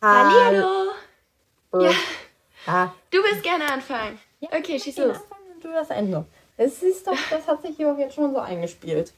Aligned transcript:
Hallo. 0.00 0.92
Ja. 1.72 1.90
ja. 2.66 2.94
Du 3.10 3.18
willst 3.18 3.42
gerne 3.42 3.70
anfangen. 3.70 4.18
Ja, 4.38 4.50
okay, 4.52 4.78
schieß 4.78 4.98
los. 4.98 5.16
Du 5.60 5.72
das 5.72 5.90
Ende. 5.90 6.24
Es 6.56 6.82
ist 6.82 7.06
doch, 7.06 7.16
das 7.30 7.46
hat 7.48 7.62
sich 7.62 7.76
hier 7.76 7.92
auch 7.92 7.98
jetzt 7.98 8.14
schon 8.14 8.32
so 8.32 8.38
eingespielt. 8.38 9.12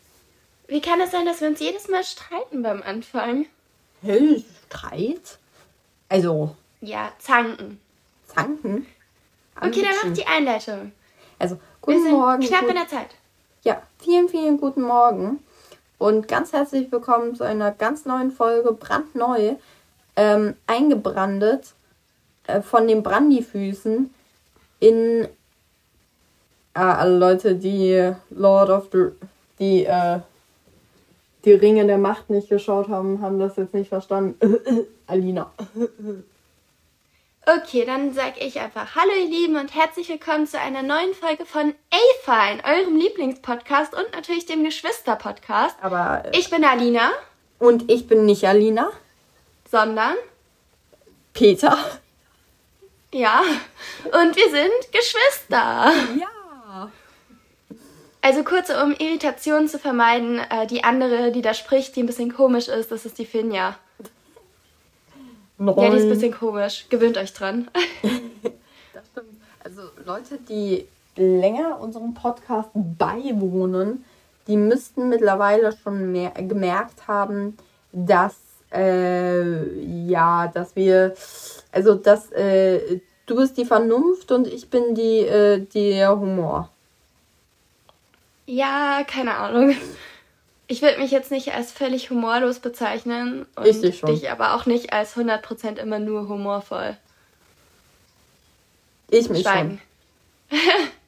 Wie 0.69 0.81
kann 0.81 1.01
es 1.01 1.11
sein, 1.11 1.27
dass 1.27 1.41
wir 1.43 1.49
uns 1.49 1.61
jedes 1.61 1.89
Mal 1.89 2.03
streiten 2.03 2.63
beim 2.63 2.83
Anfang? 2.83 3.47
Hey, 4.01 4.43
Streit? 4.67 5.39
Also. 6.09 6.57
Ja, 6.81 7.13
zanken. 7.19 7.79
Zanken? 8.27 8.87
Okay, 9.57 9.83
dann 9.83 9.95
mach 10.03 10.17
die 10.17 10.27
Einleitung. 10.27 10.93
Also, 11.39 11.61
guten 11.83 12.11
Morgen. 12.11 12.43
Knapp 12.43 12.61
gut, 12.63 12.71
in 12.71 12.77
der 12.77 12.89
Zeit. 12.89 13.11
Ja, 13.65 13.83
vielen, 13.99 14.31
vielen 14.31 14.59
guten 14.59 14.83
Morgen. 14.83 15.45
Und 15.99 16.29
ganz 16.29 16.55
herzlich 16.55 16.91
willkommen 16.91 17.35
zu 17.35 17.45
einer 17.45 17.71
ganz 17.73 18.07
neuen 18.07 18.31
Folge, 18.31 18.73
brandneu, 18.73 19.57
ähm, 20.21 20.55
eingebrandet 20.67 21.73
äh, 22.47 22.61
von 22.61 22.87
den 22.87 23.03
Brandyfüßen 23.03 24.13
in 24.79 25.25
äh, 26.75 26.79
alle 26.79 27.17
Leute, 27.17 27.55
die 27.55 28.13
Lord 28.29 28.69
of 28.69 28.89
the 28.93 29.07
die 29.59 29.87
äh, 29.87 30.21
die 31.47 31.53
Ringe 31.55 31.87
der 31.87 31.97
Macht 31.97 32.29
nicht 32.29 32.51
geschaut 32.51 32.89
haben, 32.89 33.23
haben 33.23 33.39
das 33.39 33.57
jetzt 33.57 33.73
nicht 33.73 33.89
verstanden. 33.89 34.39
Alina. 35.07 35.51
Okay, 37.47 37.87
dann 37.87 38.13
sag 38.13 38.35
ich 38.45 38.61
einfach 38.61 38.95
Hallo 38.95 39.13
ihr 39.19 39.29
Lieben 39.29 39.57
und 39.57 39.75
herzlich 39.75 40.11
willkommen 40.11 40.47
zu 40.47 40.61
einer 40.61 40.83
neuen 40.83 41.15
Folge 41.15 41.47
von 41.47 41.73
A-Fine, 41.91 42.63
eurem 42.63 42.95
Lieblingspodcast 42.95 43.95
und 43.95 44.13
natürlich 44.15 44.45
dem 44.45 44.65
Geschwister-Podcast. 44.65 45.77
Aber 45.81 46.27
äh, 46.27 46.39
ich 46.39 46.51
bin 46.51 46.63
Alina. 46.63 47.11
Und 47.59 47.91
ich 47.91 48.07
bin 48.07 48.27
nicht 48.27 48.47
Alina. 48.47 48.91
Sondern 49.71 50.15
Peter. 51.33 51.77
Ja, 53.13 53.43
und 54.05 54.37
wir 54.37 54.51
sind 54.51 54.93
Geschwister. 54.93 55.93
Ja. 56.19 56.91
Also 58.23 58.45
kurz, 58.45 58.71
um 58.71 58.93
Irritationen 58.93 59.69
zu 59.69 59.79
vermeiden, 59.79 60.39
äh, 60.39 60.67
die 60.67 60.85
andere, 60.85 61.33
die 61.33 61.41
da 61.41 61.55
spricht, 61.55 61.97
die 61.97 62.03
ein 62.03 62.07
bisschen 62.07 62.35
komisch 62.35 62.69
ist, 62.69 62.93
das 62.93 63.07
ist 63.07 63.19
die 63.19 63.25
Finja. 63.25 63.77
Nein. 65.57 65.75
Ja, 65.77 65.91
die 65.91 65.97
ist 65.97 66.03
ein 66.05 66.11
bisschen 66.11 66.35
komisch. 66.35 66.87
Gewöhnt 66.91 67.17
euch 67.17 67.33
dran. 67.33 67.69
das 68.93 69.07
stimmt. 69.11 69.41
Also 69.65 69.83
Leute, 70.05 70.39
die 70.49 70.87
länger 71.17 71.81
unserem 71.81 72.15
Podcast 72.15 72.71
beiwohnen, 72.75 74.05
die 74.47 74.57
müssten 74.57 75.09
mittlerweile 75.09 75.77
schon 75.77 76.13
mehr 76.13 76.31
gemerkt 76.31 77.09
haben, 77.09 77.57
dass 77.93 78.35
äh, 78.73 80.07
ja, 80.07 80.49
dass 80.49 80.77
wir, 80.77 81.15
also 81.73 81.95
dass 81.95 82.31
äh, 82.33 83.01
du 83.27 83.37
bist 83.37 83.57
die 83.57 83.65
Vernunft 83.65 84.33
und 84.33 84.47
ich 84.47 84.71
bin 84.71 84.95
die, 84.95 85.21
äh, 85.21 85.61
der 85.61 86.19
Humor. 86.19 86.71
Ja, 88.47 89.05
keine 89.07 89.37
Ahnung. 89.37 89.77
Ich 90.67 90.83
würde 90.83 90.99
mich 90.99 91.11
jetzt 91.11 91.31
nicht 91.31 91.53
als 91.53 91.73
völlig 91.73 92.11
humorlos 92.11 92.61
bezeichnen 92.61 93.47
und 93.57 93.67
ich 93.67 93.81
dich, 93.81 93.99
schon. 93.99 94.15
dich 94.15 94.31
aber 94.31 94.55
auch 94.55 94.67
nicht 94.67 94.93
als 94.93 95.17
100% 95.17 95.79
immer 95.79 95.99
nur 95.99 96.29
humorvoll. 96.29 96.97
Ich 99.11 99.29
mich 99.29 99.43
Schweigen. 99.43 99.81
schon. 100.49 100.59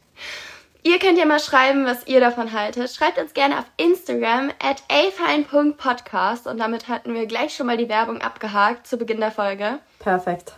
Ihr 0.84 0.98
könnt 0.98 1.16
ja 1.16 1.26
mal 1.26 1.38
schreiben, 1.38 1.86
was 1.86 2.06
ihr 2.08 2.18
davon 2.18 2.52
haltet. 2.52 2.90
Schreibt 2.90 3.18
uns 3.18 3.34
gerne 3.34 3.58
auf 3.58 3.64
Instagram 3.76 4.50
at 4.60 4.82
afine.podcast 4.90 6.48
und 6.48 6.58
damit 6.58 6.88
hatten 6.88 7.14
wir 7.14 7.26
gleich 7.26 7.54
schon 7.54 7.66
mal 7.66 7.76
die 7.76 7.88
Werbung 7.88 8.20
abgehakt 8.20 8.86
zu 8.88 8.96
Beginn 8.96 9.20
der 9.20 9.30
Folge. 9.30 9.78
Perfekt. 10.00 10.54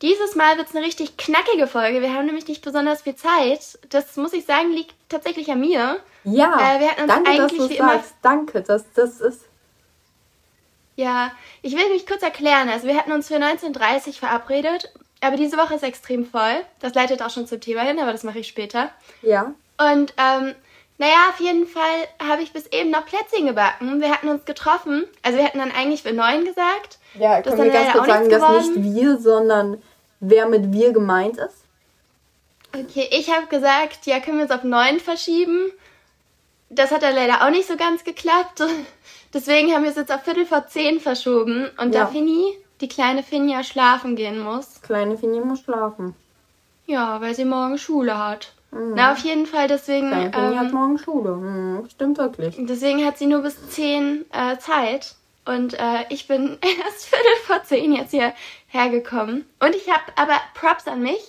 Dieses 0.00 0.36
Mal 0.36 0.56
wird 0.56 0.68
es 0.68 0.76
eine 0.76 0.86
richtig 0.86 1.18
knackige 1.18 1.66
Folge. 1.66 2.00
Wir 2.00 2.14
haben 2.14 2.26
nämlich 2.26 2.48
nicht 2.48 2.64
besonders 2.64 3.02
viel 3.02 3.16
Zeit. 3.16 3.78
Das 3.90 4.16
muss 4.16 4.32
ich 4.32 4.46
sagen, 4.46 4.70
liegt 4.70 4.94
tatsächlich 5.08 5.50
an 5.50 5.60
mir. 5.60 5.98
Ja, 6.24 6.54
äh, 6.54 6.80
wir 6.80 6.90
hatten 6.90 7.02
uns 7.02 7.12
danke, 7.12 7.30
eigentlich 7.30 7.58
dass 7.58 7.68
du 7.68 7.74
sagst. 7.74 7.78
Immer... 7.78 8.02
Danke, 8.22 8.62
das, 8.62 8.84
das 8.94 9.20
ist... 9.20 9.42
Ja, 10.96 11.32
ich 11.62 11.76
will 11.76 11.88
mich 11.90 12.06
kurz 12.06 12.22
erklären. 12.22 12.68
Also 12.68 12.86
wir 12.86 12.96
hatten 12.96 13.12
uns 13.12 13.28
für 13.28 13.36
19.30 13.36 14.06
Uhr 14.06 14.12
verabredet 14.14 14.92
aber 15.20 15.36
diese 15.36 15.56
Woche 15.56 15.74
ist 15.74 15.82
extrem 15.82 16.24
voll. 16.24 16.64
Das 16.80 16.94
leitet 16.94 17.22
auch 17.22 17.30
schon 17.30 17.46
zum 17.46 17.60
Thema 17.60 17.82
hin, 17.82 17.98
aber 17.98 18.12
das 18.12 18.22
mache 18.22 18.38
ich 18.38 18.48
später. 18.48 18.90
Ja. 19.22 19.54
Und 19.78 20.14
ähm, 20.16 20.54
naja, 20.98 21.28
auf 21.30 21.40
jeden 21.40 21.66
Fall 21.66 22.08
habe 22.20 22.42
ich 22.42 22.52
bis 22.52 22.66
eben 22.66 22.90
noch 22.90 23.06
Plätzchen 23.06 23.46
gebacken. 23.46 24.00
Wir 24.00 24.10
hatten 24.10 24.28
uns 24.28 24.44
getroffen. 24.44 25.04
Also 25.22 25.38
wir 25.38 25.44
hatten 25.44 25.58
dann 25.58 25.72
eigentlich 25.72 26.02
für 26.02 26.12
neun 26.12 26.44
gesagt. 26.44 26.98
Ja, 27.14 27.40
können 27.42 27.62
wir 27.62 27.70
ganz 27.70 27.92
kurz 27.92 28.06
sagen, 28.06 28.28
dass 28.28 28.66
nicht 28.66 28.94
wir, 28.94 29.18
sondern 29.18 29.82
wer 30.20 30.48
mit 30.48 30.72
wir 30.72 30.92
gemeint 30.92 31.38
ist? 31.38 31.64
Okay, 32.74 33.08
ich 33.12 33.30
habe 33.30 33.46
gesagt, 33.46 34.06
ja, 34.06 34.20
können 34.20 34.38
wir 34.38 34.44
es 34.44 34.50
auf 34.50 34.64
neun 34.64 35.00
verschieben. 35.00 35.70
Das 36.68 36.90
hat 36.90 37.02
dann 37.02 37.14
leider 37.14 37.46
auch 37.46 37.50
nicht 37.50 37.68
so 37.68 37.76
ganz 37.76 38.04
geklappt. 38.04 38.62
Deswegen 39.34 39.72
haben 39.72 39.84
wir 39.84 39.90
es 39.90 39.96
jetzt 39.96 40.12
auf 40.12 40.22
Viertel 40.22 40.46
vor 40.46 40.66
zehn 40.66 41.00
verschoben. 41.00 41.70
Und 41.78 41.94
ja. 41.94 42.02
da 42.02 42.06
Fini 42.08 42.58
die 42.80 42.88
kleine 42.88 43.22
Finja 43.22 43.62
schlafen 43.62 44.16
gehen 44.16 44.40
muss. 44.40 44.80
Kleine 44.82 45.16
Finja 45.16 45.44
muss 45.44 45.60
schlafen. 45.60 46.14
Ja, 46.86 47.20
weil 47.20 47.34
sie 47.34 47.44
morgen 47.44 47.78
Schule 47.78 48.18
hat. 48.18 48.52
Mhm. 48.70 48.94
Na, 48.94 49.12
auf 49.12 49.18
jeden 49.18 49.46
Fall, 49.46 49.68
deswegen. 49.68 50.08
Kleine 50.08 50.32
Finja 50.32 50.50
ähm, 50.50 50.58
hat 50.58 50.72
morgen 50.72 50.98
Schule. 50.98 51.36
Mhm, 51.36 51.88
stimmt 51.90 52.18
wirklich. 52.18 52.56
Deswegen 52.58 53.04
hat 53.04 53.18
sie 53.18 53.26
nur 53.26 53.42
bis 53.42 53.70
10 53.70 54.26
äh, 54.32 54.58
Zeit. 54.58 55.14
Und 55.44 55.74
äh, 55.74 56.04
ich 56.10 56.28
bin 56.28 56.58
erst 56.84 57.06
Viertel 57.06 57.36
vor 57.46 57.62
10 57.62 57.92
jetzt 57.92 58.10
hier 58.10 58.32
hergekommen. 58.68 59.46
Und 59.60 59.74
ich 59.74 59.88
habe 59.90 60.04
aber 60.16 60.38
Props 60.54 60.86
an 60.86 61.02
mich. 61.02 61.22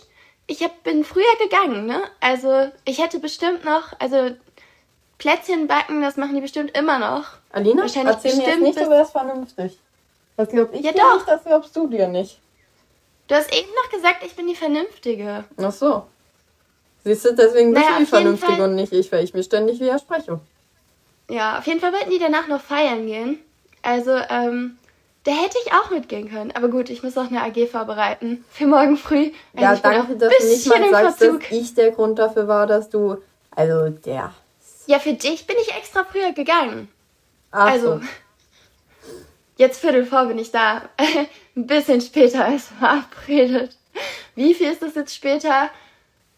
Ich 0.48 0.64
hab, 0.64 0.84
bin 0.84 1.04
früher 1.04 1.24
gegangen, 1.42 1.86
ne? 1.86 2.02
Also, 2.20 2.72
ich 2.84 3.02
hätte 3.02 3.20
bestimmt 3.20 3.64
noch, 3.66 3.94
also 4.00 4.32
Plätzchen 5.20 5.68
backen, 5.68 6.02
das 6.02 6.18
machen 6.18 6.34
die 6.34 6.42
bestimmt 6.42 6.76
immer 6.76 6.98
noch. 6.98 7.26
Alina, 7.52 7.84
Wahrscheinlich 7.84 8.16
erzähl 8.16 8.36
mir 8.36 8.48
jetzt 8.48 8.62
nicht, 8.62 8.80
aber 8.80 8.98
das 8.98 9.12
vernünftig. 9.12 9.78
Das 10.40 10.48
glaub 10.48 10.74
ich 10.74 10.86
ja, 10.86 10.94
dir 10.94 11.00
doch. 11.00 11.16
nicht, 11.16 11.28
das 11.28 11.44
glaubst 11.44 11.76
du 11.76 11.88
dir 11.88 12.08
nicht. 12.08 12.40
Du 13.28 13.36
hast 13.36 13.54
eben 13.54 13.68
noch 13.76 13.92
gesagt, 13.92 14.24
ich 14.26 14.38
bin 14.38 14.48
die 14.48 14.56
Vernünftige. 14.56 15.44
Ach 15.58 15.72
so. 15.74 16.06
Siehst 17.04 17.26
du, 17.26 17.36
deswegen 17.36 17.74
bist 17.74 17.84
naja, 17.84 17.98
du 17.98 18.06
die 18.06 18.10
Vernünftige 18.10 18.54
Fall... 18.54 18.62
und 18.62 18.76
nicht 18.76 18.94
ich, 18.94 19.12
weil 19.12 19.26
ich 19.26 19.34
mir 19.34 19.44
ständig 19.44 19.82
widerspreche. 19.82 20.40
Ja, 21.30 21.60
auf 21.60 21.68
jeden 21.68 21.82
Fall 21.82 21.92
wollten 21.92 22.10
die 22.10 22.20
danach 22.20 22.48
noch 22.48 22.62
feiern 22.62 23.06
gehen. 23.06 23.38
Also, 23.82 24.12
ähm, 24.30 24.78
da 25.26 25.32
hätte 25.32 25.58
ich 25.66 25.74
auch 25.74 25.92
mitgehen 25.92 26.30
können. 26.30 26.54
Aber 26.54 26.70
gut, 26.70 26.90
ich 26.90 27.04
muss 27.04 27.18
auch 27.18 27.28
eine 27.28 27.44
AG 27.44 27.68
vorbereiten. 27.70 28.46
Für 28.50 28.68
morgen 28.68 28.96
früh. 28.96 29.32
Also 29.54 29.66
ja, 29.66 29.76
danke, 29.76 30.16
dass 30.16 30.34
du 30.38 30.48
nicht 30.48 30.68
mal 30.68 30.90
sagst, 30.90 31.18
Verzug. 31.18 31.42
dass 31.42 31.52
ich 31.52 31.74
der 31.74 31.92
Grund 31.92 32.18
dafür 32.18 32.48
war, 32.48 32.66
dass 32.66 32.90
du. 32.90 33.18
Also, 33.52 33.90
der. 33.90 34.34
Ja, 34.88 35.00
für 35.00 35.12
dich 35.12 35.46
bin 35.46 35.58
ich 35.62 35.76
extra 35.76 36.06
früher 36.06 36.32
gegangen. 36.32 36.88
Ach 37.52 37.72
also. 37.72 37.98
So. 37.98 38.02
Jetzt 39.60 39.82
Viertel 39.82 40.06
vor 40.06 40.26
bin 40.28 40.40
ich 40.40 40.52
da. 40.52 40.84
Ein 41.56 41.68
bisschen 41.68 42.00
später 42.00 42.46
als 42.46 42.68
verabredet. 42.68 43.76
Wie 44.34 44.54
viel 44.54 44.72
ist 44.72 44.82
das 44.82 44.96
jetzt 44.96 45.14
später? 45.14 45.70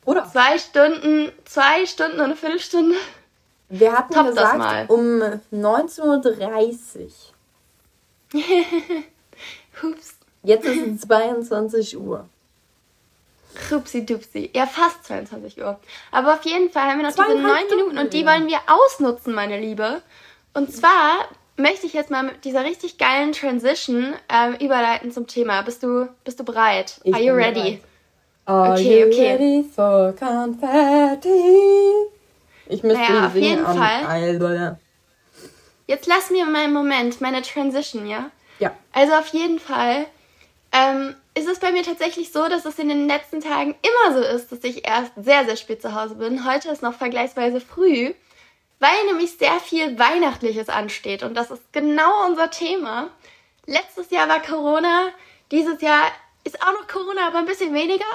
Oder? 0.05 0.27
Zwei 0.31 0.57
Stunden, 0.57 1.31
zwei 1.45 1.85
Stunden 1.85 2.15
und 2.15 2.25
eine 2.25 2.35
Viertelstunde. 2.35 2.95
Wir 3.69 3.91
hatten 3.91 4.11
Top 4.11 4.25
gesagt 4.25 4.89
um 4.89 5.21
19.30 5.53 5.99
Uhr. 8.33 8.41
Hups. 9.83 10.15
Jetzt 10.41 10.65
ist 10.65 10.87
es 10.87 11.01
22 11.01 11.97
Uhr. 11.99 12.27
Rupsi 13.71 14.03
dupsi. 14.03 14.49
Ja, 14.55 14.65
fast 14.65 15.05
22 15.05 15.61
Uhr. 15.61 15.79
Aber 16.09 16.33
auf 16.33 16.43
jeden 16.45 16.71
Fall 16.71 16.89
haben 16.89 16.97
wir 16.97 17.07
noch 17.07 17.15
diese 17.15 17.37
neun 17.37 17.67
Minuten 17.69 17.99
und 17.99 18.13
die 18.13 18.25
wollen 18.25 18.47
wir 18.47 18.61
ausnutzen, 18.65 19.35
meine 19.35 19.59
Liebe. 19.59 20.01
Und 20.55 20.73
zwar 20.73 21.29
möchte 21.61 21.85
ich 21.85 21.93
jetzt 21.93 22.11
mal 22.11 22.23
mit 22.23 22.43
dieser 22.45 22.63
richtig 22.63 22.97
geilen 22.97 23.31
Transition 23.31 24.13
ähm, 24.29 24.55
überleiten 24.59 25.11
zum 25.11 25.27
Thema. 25.27 25.61
Bist 25.61 25.83
du, 25.83 26.09
bist 26.23 26.39
du 26.39 26.43
bereit? 26.43 26.99
Ich 27.03 27.13
Are 27.13 27.23
you 27.23 27.33
ready? 27.33 27.61
Bereit. 27.61 27.81
Are 28.45 28.73
okay, 28.73 29.01
you 29.01 29.07
okay. 29.07 29.31
ready 29.31 29.63
for 29.63 30.13
confetti? 30.13 31.29
Ich 32.67 32.83
müsste 32.83 33.01
naja, 33.01 33.27
auf 33.27 33.35
jeden 33.35 33.65
am 33.65 33.77
Fall. 33.77 34.05
Alter. 34.05 34.79
Jetzt 35.87 36.07
lass 36.07 36.29
mir 36.31 36.45
mal 36.45 36.63
einen 36.63 36.73
Moment 36.73 37.21
meine 37.21 37.41
Transition, 37.41 38.07
ja? 38.07 38.31
Ja. 38.59 38.71
Also 38.93 39.13
auf 39.13 39.27
jeden 39.27 39.59
Fall 39.59 40.05
ähm, 40.71 41.15
ist 41.35 41.47
es 41.47 41.59
bei 41.59 41.71
mir 41.71 41.83
tatsächlich 41.83 42.31
so, 42.31 42.47
dass 42.47 42.65
es 42.65 42.79
in 42.79 42.89
den 42.89 43.07
letzten 43.07 43.41
Tagen 43.41 43.75
immer 43.81 44.13
so 44.13 44.21
ist, 44.21 44.51
dass 44.51 44.63
ich 44.63 44.87
erst 44.87 45.11
sehr, 45.17 45.45
sehr 45.45 45.57
spät 45.57 45.81
zu 45.81 45.93
Hause 45.93 46.15
bin. 46.15 46.49
Heute 46.49 46.69
ist 46.69 46.81
noch 46.81 46.93
vergleichsweise 46.93 47.59
früh 47.59 48.13
weil 48.81 49.05
nämlich 49.05 49.37
sehr 49.37 49.59
viel 49.59 49.97
Weihnachtliches 49.97 50.67
ansteht 50.67 51.23
und 51.23 51.35
das 51.35 51.51
ist 51.51 51.71
genau 51.71 52.25
unser 52.27 52.49
Thema. 52.49 53.09
Letztes 53.67 54.09
Jahr 54.09 54.27
war 54.27 54.41
Corona, 54.41 55.09
dieses 55.51 55.81
Jahr 55.81 56.11
ist 56.43 56.61
auch 56.61 56.73
noch 56.73 56.87
Corona, 56.87 57.27
aber 57.27 57.37
ein 57.37 57.45
bisschen 57.45 57.73
weniger. 57.73 58.05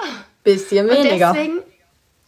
Bisschen 0.43 0.89
weniger. 0.89 1.29
Und 1.29 1.37
deswegen 1.37 1.63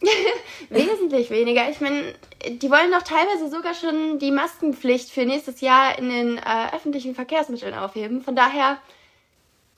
wesentlich 0.70 1.30
weniger. 1.30 1.68
Ich 1.68 1.80
meine, 1.82 2.14
die 2.48 2.70
wollen 2.70 2.90
doch 2.90 3.02
teilweise 3.02 3.50
sogar 3.50 3.74
schon 3.74 4.18
die 4.18 4.30
Maskenpflicht 4.30 5.10
für 5.10 5.26
nächstes 5.26 5.60
Jahr 5.60 5.98
in 5.98 6.08
den 6.08 6.38
äh, 6.38 6.74
öffentlichen 6.74 7.14
Verkehrsmitteln 7.14 7.74
aufheben. 7.74 8.22
Von 8.22 8.34
daher 8.34 8.78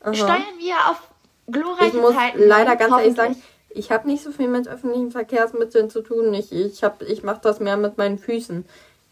Aha. 0.00 0.14
steuern 0.14 0.58
wir 0.58 0.76
auf 0.88 1.02
glorreiche 1.48 1.96
ich 1.96 2.02
muss 2.02 2.14
Zeiten. 2.14 2.46
Leider 2.46 2.76
ganz 2.76 2.96
ehrlich 2.96 3.16
sagen, 3.16 3.42
ich 3.74 3.90
habe 3.90 4.08
nicht 4.08 4.22
so 4.22 4.30
viel 4.30 4.48
mit 4.48 4.68
öffentlichen 4.68 5.10
Verkehrsmitteln 5.10 5.90
zu 5.90 6.02
tun. 6.02 6.32
Ich, 6.34 6.52
ich, 6.52 6.82
ich 7.08 7.22
mache 7.22 7.40
das 7.42 7.60
mehr 7.60 7.76
mit 7.76 7.98
meinen 7.98 8.18
Füßen. 8.18 8.64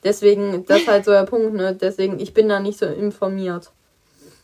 Deswegen, 0.03 0.65
das 0.67 0.81
ist 0.81 0.89
halt 0.89 1.05
so 1.05 1.11
der 1.11 1.25
Punkt, 1.25 1.55
ne? 1.55 1.75
Deswegen, 1.75 2.21
ich 2.21 2.33
bin 2.33 2.49
da 2.49 2.61
nicht 2.61 2.79
so 2.79 2.87
informiert. 2.87 3.71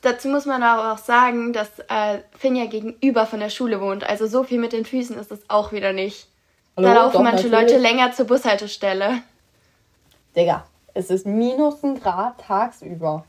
Dazu 0.03 0.29
muss 0.29 0.45
man 0.45 0.63
aber 0.63 0.93
auch 0.93 0.99
sagen, 0.99 1.53
dass 1.53 1.69
äh, 1.89 2.19
Finn 2.39 2.57
ja 2.57 2.67
gegenüber 2.67 3.27
von 3.27 3.41
der 3.41 3.51
Schule 3.51 3.81
wohnt. 3.81 4.05
Also 4.05 4.27
so 4.27 4.45
viel 4.45 4.59
mit 4.59 4.73
den 4.73 4.85
Füßen 4.85 5.19
ist 5.19 5.33
es 5.33 5.41
auch 5.49 5.73
wieder 5.73 5.93
nicht. 5.93 6.29
Hallo, 6.77 6.89
da 6.89 6.95
laufen 6.95 7.13
doch, 7.15 7.23
manche 7.23 7.49
natürlich. 7.49 7.73
Leute 7.73 7.83
länger 7.83 8.13
zur 8.13 8.27
Bushaltestelle. 8.27 9.23
Digga, 10.37 10.67
es 10.93 11.11
ist 11.11 11.27
minus 11.27 11.83
ein 11.83 11.99
Grad 11.99 12.39
tagsüber. 12.39 13.25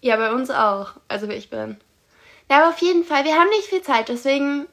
Ja, 0.00 0.16
bei 0.16 0.32
uns 0.32 0.50
auch. 0.50 0.92
Also 1.08 1.28
wie 1.28 1.34
ich 1.34 1.50
bin. 1.50 1.76
Ja, 2.48 2.58
aber 2.58 2.68
auf 2.68 2.78
jeden 2.78 3.04
Fall, 3.04 3.24
wir 3.24 3.34
haben 3.34 3.48
nicht 3.48 3.66
viel 3.66 3.82
Zeit, 3.82 4.08
deswegen 4.08 4.66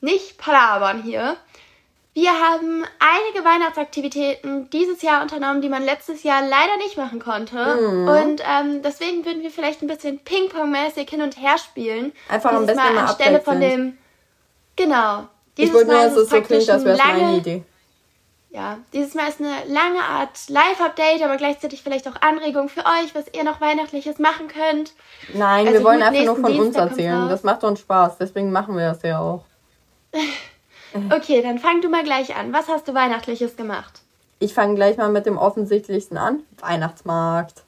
nicht 0.00 0.38
palabern 0.38 1.02
hier. 1.02 1.36
Wir 2.16 2.30
haben 2.30 2.82
einige 2.98 3.44
Weihnachtsaktivitäten 3.44 4.70
dieses 4.70 5.02
Jahr 5.02 5.20
unternommen, 5.20 5.60
die 5.60 5.68
man 5.68 5.84
letztes 5.84 6.22
Jahr 6.22 6.40
leider 6.40 6.78
nicht 6.78 6.96
machen 6.96 7.18
konnte. 7.18 7.56
Mhm. 7.56 8.08
Und 8.08 8.42
ähm, 8.42 8.80
deswegen 8.82 9.26
würden 9.26 9.42
wir 9.42 9.50
vielleicht 9.50 9.82
ein 9.82 9.86
bisschen 9.86 10.20
Ping-Pong-mäßig 10.20 11.10
hin 11.10 11.20
und 11.20 11.38
her 11.38 11.58
spielen. 11.58 12.12
Einfach 12.30 12.52
ein 12.52 12.64
bisschen 12.64 12.76
mal 12.76 12.96
anstelle 12.96 13.40
von 13.40 13.60
dem. 13.60 13.98
Genau. 14.76 15.24
Dieses 15.58 15.70
ich 15.70 15.74
wollte 15.74 15.90
nur, 15.90 16.02
dass 16.02 16.16
es 16.16 16.30
so 16.30 16.40
klingt, 16.40 16.70
als 16.70 16.84
wäre 16.84 16.96
es 16.96 17.04
meine 17.04 17.36
Idee. 17.36 17.62
Ja, 18.48 18.78
dieses 18.94 19.14
Mal 19.14 19.28
ist 19.28 19.38
eine 19.38 19.52
lange 19.66 20.02
Art 20.02 20.48
Live-Update, 20.48 21.22
aber 21.22 21.36
gleichzeitig 21.36 21.82
vielleicht 21.82 22.08
auch 22.08 22.18
Anregungen 22.22 22.70
für 22.70 22.80
euch, 22.80 23.14
was 23.14 23.26
ihr 23.34 23.44
noch 23.44 23.60
Weihnachtliches 23.60 24.18
machen 24.18 24.48
könnt. 24.48 24.94
Nein, 25.34 25.66
also 25.66 25.78
wir 25.78 25.84
wollen 25.84 26.02
einfach 26.02 26.24
nur 26.24 26.36
von 26.36 26.50
Dienstag 26.50 26.82
uns 26.84 26.92
erzählen. 26.92 27.28
Das 27.28 27.42
macht 27.42 27.62
uns 27.64 27.80
Spaß, 27.80 28.16
deswegen 28.16 28.52
machen 28.52 28.74
wir 28.74 28.88
das 28.88 29.02
ja 29.02 29.20
auch. 29.20 29.44
okay, 31.10 31.42
dann 31.42 31.58
fang 31.58 31.80
du 31.80 31.88
mal 31.88 32.04
gleich 32.04 32.34
an. 32.34 32.52
Was 32.52 32.68
hast 32.68 32.88
du 32.88 32.94
Weihnachtliches 32.94 33.56
gemacht? 33.56 34.00
Ich 34.38 34.54
fange 34.54 34.74
gleich 34.74 34.96
mal 34.96 35.08
mit 35.08 35.26
dem 35.26 35.38
offensichtlichsten 35.38 36.18
an. 36.18 36.40
Weihnachtsmarkt. 36.60 37.62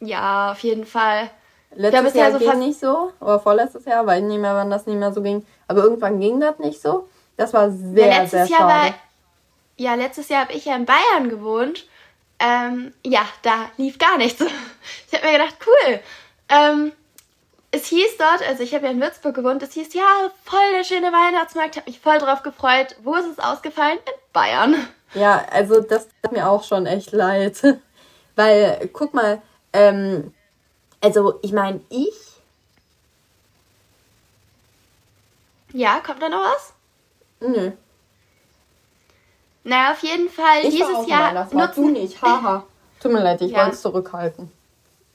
Ja, 0.00 0.52
auf 0.52 0.60
jeden 0.60 0.84
Fall. 0.84 1.30
Letztes 1.76 2.14
Jahr 2.14 2.32
so 2.32 2.38
ging 2.38 2.58
nicht 2.58 2.78
so, 2.78 3.10
oder 3.20 3.40
vorletztes 3.40 3.84
Jahr, 3.84 4.06
weil 4.06 4.20
ich 4.22 4.28
nicht 4.28 4.40
mehr, 4.40 4.54
wann 4.54 4.70
das 4.70 4.86
nicht 4.86 4.98
mehr 4.98 5.12
so 5.12 5.22
ging. 5.22 5.44
Aber 5.66 5.82
irgendwann 5.82 6.20
ging 6.20 6.40
das 6.40 6.58
nicht 6.58 6.80
so. 6.80 7.08
Das 7.36 7.52
war 7.52 7.70
sehr, 7.70 8.08
ja, 8.08 8.26
sehr 8.26 8.46
Jahr 8.46 8.60
schade. 8.60 8.90
War, 8.90 8.94
ja, 9.76 9.94
letztes 9.94 10.28
Jahr 10.28 10.42
habe 10.42 10.52
ich 10.52 10.66
ja 10.66 10.76
in 10.76 10.84
Bayern 10.84 11.28
gewohnt. 11.28 11.86
Ähm, 12.38 12.92
ja, 13.04 13.22
da 13.42 13.70
lief 13.76 13.98
gar 13.98 14.18
nichts. 14.18 14.44
Ich 15.08 15.18
habe 15.18 15.30
mir 15.30 15.38
gedacht, 15.38 15.56
cool. 15.66 16.00
Ähm, 16.50 16.92
es 17.74 17.86
hieß 17.86 18.18
dort, 18.18 18.48
also 18.48 18.62
ich 18.62 18.72
habe 18.74 18.86
ja 18.86 18.92
in 18.92 19.00
Würzburg 19.00 19.34
gewohnt, 19.34 19.62
es 19.62 19.72
hieß, 19.72 19.94
ja, 19.94 20.30
voll 20.44 20.72
der 20.76 20.84
schöne 20.84 21.12
Weihnachtsmarkt, 21.12 21.76
habe 21.76 21.90
mich 21.90 21.98
voll 21.98 22.18
drauf 22.18 22.42
gefreut. 22.42 22.94
Wo 23.02 23.16
ist 23.16 23.26
es 23.26 23.38
ausgefallen? 23.38 23.98
In 23.98 24.12
Bayern. 24.32 24.76
Ja, 25.14 25.44
also 25.50 25.80
das 25.80 26.08
tut 26.22 26.32
mir 26.32 26.48
auch 26.48 26.62
schon 26.62 26.86
echt 26.86 27.12
leid. 27.12 27.60
Weil, 28.36 28.88
guck 28.92 29.12
mal, 29.12 29.42
ähm, 29.72 30.32
also 31.00 31.38
ich 31.42 31.52
meine, 31.52 31.80
ich. 31.88 32.14
Ja, 35.72 36.00
kommt 36.00 36.22
da 36.22 36.28
noch 36.28 36.44
was? 36.44 36.72
Nö. 37.40 37.72
Naja, 39.64 39.92
auf 39.92 40.02
jeden 40.02 40.30
Fall 40.30 40.60
ich 40.62 40.70
dieses 40.70 41.08
Jahr. 41.08 41.32
Nutzen... 41.52 41.74
Du 41.74 41.90
nicht, 41.90 42.22
haha. 42.22 42.64
Tut 43.00 43.12
mir 43.12 43.22
leid, 43.22 43.40
ich 43.42 43.50
ja. 43.52 43.58
wollte 43.58 43.72
es 43.72 43.82
zurückhalten. 43.82 44.52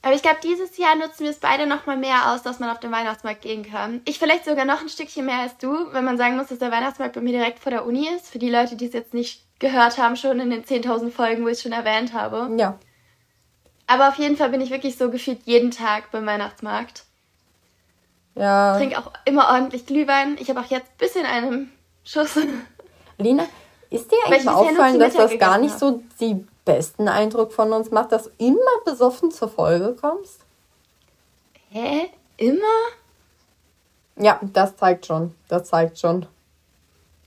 Aber 0.02 0.14
ich 0.14 0.22
glaube, 0.22 0.38
dieses 0.42 0.78
Jahr 0.78 0.96
nutzen 0.96 1.24
wir 1.24 1.30
es 1.30 1.40
beide 1.40 1.66
noch 1.66 1.84
mal 1.84 1.96
mehr 1.96 2.32
aus, 2.32 2.42
dass 2.42 2.58
man 2.58 2.70
auf 2.70 2.80
den 2.80 2.90
Weihnachtsmarkt 2.90 3.42
gehen 3.42 3.70
kann. 3.70 4.00
Ich 4.06 4.18
vielleicht 4.18 4.46
sogar 4.46 4.64
noch 4.64 4.80
ein 4.80 4.88
Stückchen 4.88 5.26
mehr 5.26 5.40
als 5.40 5.58
du, 5.58 5.92
wenn 5.92 6.04
man 6.04 6.16
sagen 6.16 6.36
muss, 6.36 6.48
dass 6.48 6.58
der 6.58 6.72
Weihnachtsmarkt 6.72 7.14
bei 7.14 7.20
mir 7.20 7.32
direkt 7.32 7.58
vor 7.58 7.70
der 7.70 7.84
Uni 7.84 8.08
ist. 8.08 8.28
Für 8.28 8.38
die 8.38 8.50
Leute, 8.50 8.76
die 8.76 8.86
es 8.86 8.94
jetzt 8.94 9.12
nicht 9.12 9.42
gehört 9.58 9.98
haben, 9.98 10.16
schon 10.16 10.40
in 10.40 10.50
den 10.50 10.64
10.000 10.64 11.10
Folgen, 11.10 11.44
wo 11.44 11.48
ich 11.48 11.54
es 11.54 11.62
schon 11.62 11.72
erwähnt 11.72 12.14
habe. 12.14 12.50
Ja. 12.56 12.78
Aber 13.86 14.08
auf 14.08 14.14
jeden 14.16 14.36
Fall 14.36 14.48
bin 14.48 14.62
ich 14.62 14.70
wirklich 14.70 14.96
so 14.96 15.10
gefühlt 15.10 15.40
jeden 15.44 15.70
Tag 15.70 16.10
beim 16.12 16.24
Weihnachtsmarkt. 16.24 17.04
Ja. 18.36 18.78
Trink 18.78 18.96
auch 18.96 19.12
immer 19.26 19.48
ordentlich 19.48 19.84
Glühwein. 19.84 20.38
Ich 20.40 20.48
habe 20.48 20.60
auch 20.60 20.70
jetzt 20.70 20.86
ein 20.86 20.98
bisschen 20.98 21.26
einen 21.26 21.72
Schuss. 22.04 22.38
Lina, 23.18 23.46
ist 23.90 24.10
dir 24.10 24.16
eigentlich 24.26 24.48
auffallen, 24.48 24.98
dass 24.98 25.14
das 25.14 25.38
gar 25.38 25.58
nicht 25.58 25.72
hab. 25.72 25.80
so 25.80 26.02
die 26.20 26.46
besten 26.70 27.08
Eindruck 27.08 27.52
von 27.52 27.72
uns 27.72 27.90
macht, 27.90 28.12
dass 28.12 28.24
du 28.24 28.30
immer 28.38 28.84
besoffen 28.84 29.30
zur 29.30 29.48
Folge 29.48 29.96
kommst? 30.00 30.40
Hä? 31.70 32.10
Immer? 32.36 32.60
Ja, 34.16 34.38
das 34.42 34.76
zeigt 34.76 35.06
schon. 35.06 35.34
Das 35.48 35.68
zeigt 35.68 35.98
schon. 35.98 36.26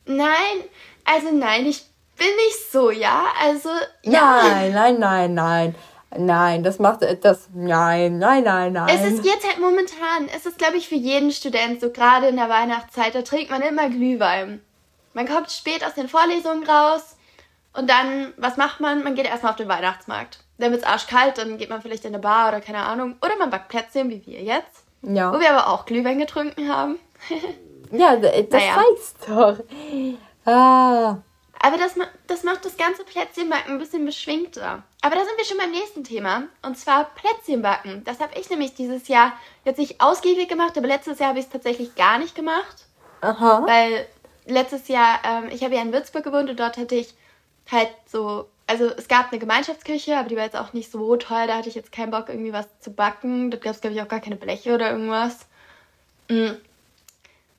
Nein, 0.06 0.64
also 1.06 1.32
nein, 1.32 1.66
ich 1.66 1.84
bin 2.18 2.28
nicht 2.28 2.72
so, 2.72 2.92
ja? 2.92 3.26
Also. 3.42 3.70
Ja. 4.04 4.44
Nein, 4.44 4.74
nein, 4.74 5.00
nein, 5.00 5.34
nein. 5.34 5.76
Nein, 6.16 6.64
das 6.64 6.78
macht 6.80 7.02
das. 7.22 7.50
Nein, 7.54 8.20
nein, 8.20 8.44
nein, 8.44 8.74
nein. 8.74 8.96
Es 8.96 9.12
ist 9.12 9.26
jetzt 9.26 9.48
halt 9.48 9.60
momentan, 9.60 10.30
es 10.36 10.46
ist, 10.46 10.60
glaube 10.60 10.78
ich, 10.78 10.88
für 10.88 10.96
jeden 10.96 11.32
Student, 11.32 11.82
so 11.82 11.90
gerade 11.90 12.28
in 12.28 12.36
der 12.36 12.50
Weihnachtszeit, 12.50 13.16
da 13.16 13.24
trinkt 13.24 13.50
man 13.50 13.62
immer 13.62 13.90
Glühwein. 13.90 14.62
Man 15.14 15.28
kommt 15.28 15.52
spät 15.52 15.84
aus 15.84 15.96
den 15.96 16.08
Vorlesungen 16.08 16.68
raus, 16.70 17.18
und 17.74 17.90
dann, 17.90 18.34
was 18.38 18.58
macht 18.58 18.80
man? 18.80 19.04
Man 19.04 19.16
geht 19.16 19.26
erstmal 19.26 19.52
auf 19.52 19.58
den 19.58 19.68
Weihnachtsmarkt. 19.68 20.40
Dann 20.60 20.72
wird 20.72 20.84
es 20.84 20.88
arschkalt, 20.88 21.38
dann 21.38 21.58
geht 21.58 21.70
man 21.70 21.82
vielleicht 21.82 22.06
in 22.06 22.14
eine 22.14 22.22
Bar 22.22 22.50
oder 22.50 22.62
keine 22.62 22.84
Ahnung. 22.84 23.16
Oder 23.24 23.36
man 23.38 23.50
backt 23.50 23.70
Plätzchen, 23.70 24.10
wie 24.10 24.26
wir 24.26 24.42
jetzt. 24.42 24.84
Ja. 25.02 25.34
Wo 25.34 25.40
wir 25.40 25.52
aber 25.52 25.68
auch 25.68 25.86
Glühwein 25.86 26.20
getrunken 26.20 26.72
haben. 26.72 27.00
ja, 27.92 28.16
das 28.16 28.32
naja. 28.50 28.76
zeigt's 28.76 29.16
doch. 29.28 29.58
Ah. 30.46 31.18
Aber 31.66 31.78
das, 31.78 31.96
das 32.28 32.44
macht 32.44 32.66
das 32.66 32.78
ganze 32.78 33.04
Plätzchenbacken 33.06 33.74
ein 33.74 33.80
bisschen 33.80 34.06
beschwingter. 34.06 34.84
Aber 35.02 35.16
da 35.16 35.22
sind 35.24 35.38
wir 35.38 35.46
schon 35.46 35.58
beim 35.58 35.72
nächsten 35.72 36.04
Thema. 36.04 36.44
Und 36.62 36.78
zwar 36.78 37.06
Plätzchenbacken. 37.16 38.04
Das 38.04 38.20
habe 38.20 38.38
ich 38.38 38.50
nämlich 38.50 38.76
dieses 38.76 39.08
Jahr 39.08 39.34
jetzt 39.66 39.80
nicht 39.80 40.00
ausgiebig 40.00 40.48
gemacht, 40.48 40.78
aber 40.78 40.88
letztes 40.88 41.20
Jahr 41.20 41.30
habe 41.30 41.40
ich 41.40 41.46
es 41.46 41.52
tatsächlich 41.52 41.96
gar 41.96 42.20
nicht 42.20 42.36
gemacht. 42.36 42.86
Aha. 43.22 43.64
Weil 43.66 44.08
letztes 44.46 44.90
Jahr, 44.90 45.20
ähm, 45.24 45.50
ich 45.52 45.64
habe 45.64 45.76
ja 45.76 45.82
in 45.82 45.94
Würzburg 45.94 46.24
gewohnt 46.24 46.50
und 46.50 46.60
dort 46.60 46.78
hatte 46.78 46.96
ich 46.96 47.14
halt 47.72 47.90
so, 48.06 48.48
also 48.68 48.86
es 48.86 49.08
gab 49.08 49.32
eine 49.32 49.40
Gemeinschaftsküche, 49.40 50.18
aber 50.18 50.30
die 50.30 50.36
war 50.36 50.44
jetzt 50.44 50.56
auch 50.58 50.74
nicht 50.74 50.92
so 50.92 51.16
toll. 51.18 51.48
Da 51.48 51.58
hatte 51.58 51.70
ich 51.70 51.76
jetzt 51.76 51.92
keinen 51.92 52.12
Bock, 52.12 52.30
irgendwie 52.30 52.54
was 52.54 52.68
zu 52.80 52.92
backen. 52.92 53.52
Dort 53.52 53.64
gab 53.64 53.74
es, 53.74 53.82
glaube 53.82 53.96
ich, 53.96 54.02
auch 54.02 54.08
gar 54.08 54.20
keine 54.20 54.36
Bleche 54.36 54.74
oder 54.74 54.92
irgendwas. 54.92 55.46
Mm. 56.30 56.52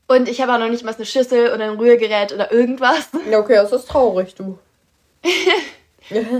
Und 0.06 0.28
ich 0.28 0.40
habe 0.40 0.52
auch 0.52 0.58
noch 0.58 0.68
nicht 0.68 0.84
mal 0.84 0.94
eine 0.94 1.06
Schüssel 1.06 1.52
oder 1.52 1.64
ein 1.64 1.78
Rührgerät 1.78 2.32
oder 2.32 2.52
irgendwas. 2.52 3.08
Ja, 3.30 3.38
okay, 3.38 3.54
das 3.54 3.72
ist 3.72 3.88
traurig, 3.88 4.34
du. 4.34 4.58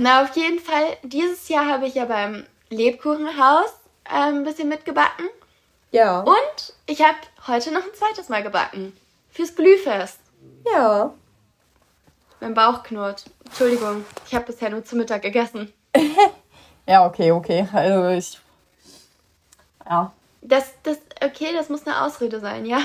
Na, 0.01 0.23
auf 0.23 0.37
jeden 0.37 0.59
Fall, 0.59 0.99
dieses 1.03 1.49
Jahr 1.49 1.67
habe 1.67 1.87
ich 1.87 1.95
ja 1.95 2.05
beim 2.05 2.45
Lebkuchenhaus 2.69 3.71
äh, 4.05 4.29
ein 4.29 4.45
bisschen 4.45 4.69
mitgebacken. 4.69 5.27
Ja. 5.91 6.21
Und 6.21 6.75
ich 6.87 7.03
habe 7.03 7.17
heute 7.47 7.73
noch 7.73 7.83
ein 7.83 7.95
zweites 7.95 8.29
Mal 8.29 8.43
gebacken. 8.43 8.95
Fürs 9.31 9.55
Glühfest. 9.55 10.19
Ja. 10.71 11.15
Mein 12.45 12.53
Bauch 12.53 12.83
knurrt. 12.83 13.25
Entschuldigung, 13.47 14.05
ich 14.27 14.35
habe 14.35 14.45
bisher 14.45 14.69
nur 14.69 14.85
zu 14.85 14.97
Mittag 14.97 15.23
gegessen. 15.23 15.73
ja, 16.87 17.07
okay, 17.07 17.33
okay. 17.33 17.67
Also 17.73 18.09
ich. 18.09 18.39
Ja. 19.89 20.13
Das, 20.43 20.75
das, 20.83 20.99
okay, 21.25 21.55
das 21.55 21.71
muss 21.71 21.87
eine 21.87 22.03
Ausrede 22.03 22.41
sein, 22.41 22.67
ja. 22.67 22.81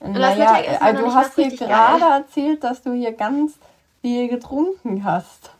Und 0.00 0.14
das 0.14 0.36
naja, 0.36 0.80
also 0.80 1.02
du 1.02 1.14
hast 1.14 1.36
hier 1.36 1.56
gerade 1.56 2.04
erzählt, 2.04 2.64
dass 2.64 2.82
du 2.82 2.92
hier 2.92 3.12
ganz 3.12 3.52
viel 4.00 4.26
getrunken 4.26 5.04
hast. 5.04 5.50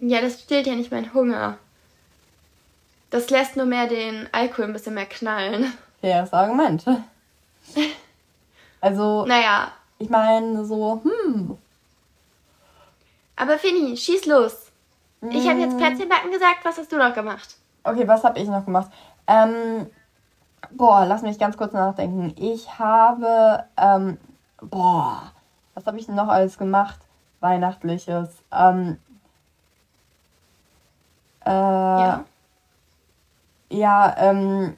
Ja, 0.00 0.20
das 0.20 0.40
stillt 0.40 0.66
ja 0.66 0.74
nicht 0.74 0.90
meinen 0.90 1.14
Hunger. 1.14 1.56
Das 3.10 3.30
lässt 3.30 3.54
nur 3.54 3.66
mehr 3.66 3.86
den 3.86 4.28
Alkohol 4.32 4.64
ein 4.64 4.72
bisschen 4.72 4.94
mehr 4.94 5.06
knallen. 5.06 5.72
Faires 6.00 6.32
Argument. 6.32 6.84
Also. 8.80 9.24
Naja, 9.24 9.70
ich 10.02 10.10
meine, 10.10 10.64
so, 10.64 11.00
hm. 11.04 11.56
Aber 13.36 13.58
Finny, 13.58 13.96
schieß 13.96 14.26
los. 14.26 14.72
Ich 15.30 15.48
habe 15.48 15.60
jetzt. 15.60 15.76
Plätzchenbacken 15.78 16.32
gesagt. 16.32 16.64
Was 16.64 16.78
hast 16.78 16.90
du 16.90 16.96
noch 16.96 17.14
gemacht? 17.14 17.56
Okay, 17.84 18.06
was 18.08 18.24
habe 18.24 18.40
ich 18.40 18.48
noch 18.48 18.64
gemacht? 18.64 18.90
Ähm, 19.28 19.86
boah, 20.72 21.06
lass 21.06 21.22
mich 21.22 21.38
ganz 21.38 21.56
kurz 21.56 21.72
nachdenken. 21.72 22.34
Ich 22.36 22.78
habe, 22.78 23.64
ähm, 23.76 24.18
boah, 24.60 25.32
was 25.74 25.86
habe 25.86 25.98
ich 25.98 26.08
noch 26.08 26.28
alles 26.28 26.58
gemacht? 26.58 26.98
Weihnachtliches. 27.40 28.28
Ähm, 28.52 28.98
äh, 31.44 31.50
ja. 31.50 32.24
Ja, 33.70 34.14
ähm, 34.18 34.76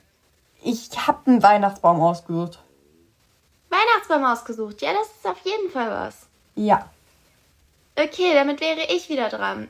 ich 0.62 0.90
habe 1.06 1.18
einen 1.26 1.42
Weihnachtsbaum 1.42 2.00
ausgesucht. 2.00 2.63
Weihnachtsbaum 3.74 4.24
ausgesucht. 4.24 4.82
Ja, 4.82 4.92
das 4.92 5.08
ist 5.08 5.26
auf 5.26 5.38
jeden 5.44 5.70
Fall 5.70 5.90
was. 5.90 6.26
Ja. 6.54 6.88
Okay, 7.96 8.32
damit 8.34 8.60
wäre 8.60 8.92
ich 8.92 9.08
wieder 9.08 9.28
dran. 9.28 9.68